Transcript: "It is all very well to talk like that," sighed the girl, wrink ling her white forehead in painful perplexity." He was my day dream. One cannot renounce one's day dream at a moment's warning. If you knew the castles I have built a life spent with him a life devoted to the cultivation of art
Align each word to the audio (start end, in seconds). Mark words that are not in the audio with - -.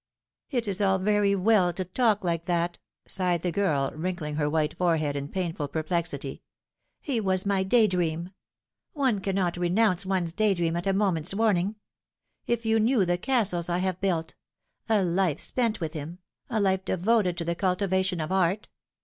"It 0.49 0.67
is 0.67 0.81
all 0.81 0.97
very 0.97 1.35
well 1.35 1.71
to 1.73 1.85
talk 1.85 2.23
like 2.23 2.45
that," 2.45 2.79
sighed 3.07 3.43
the 3.43 3.51
girl, 3.51 3.91
wrink 3.93 4.19
ling 4.19 4.33
her 4.37 4.49
white 4.49 4.75
forehead 4.75 5.15
in 5.15 5.27
painful 5.27 5.67
perplexity." 5.67 6.41
He 7.01 7.21
was 7.21 7.45
my 7.45 7.61
day 7.61 7.85
dream. 7.85 8.31
One 8.93 9.19
cannot 9.19 9.57
renounce 9.57 10.03
one's 10.03 10.33
day 10.33 10.55
dream 10.55 10.75
at 10.75 10.87
a 10.87 10.93
moment's 10.93 11.35
warning. 11.35 11.75
If 12.47 12.65
you 12.65 12.79
knew 12.79 13.05
the 13.05 13.19
castles 13.19 13.69
I 13.69 13.77
have 13.77 14.01
built 14.01 14.33
a 14.89 15.03
life 15.03 15.39
spent 15.39 15.79
with 15.79 15.93
him 15.93 16.17
a 16.49 16.59
life 16.59 16.83
devoted 16.83 17.37
to 17.37 17.45
the 17.45 17.53
cultivation 17.53 18.19
of 18.19 18.31
art 18.31 18.69